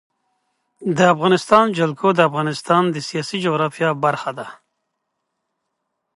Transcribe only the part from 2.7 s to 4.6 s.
د سیاسي جغرافیه برخه ده.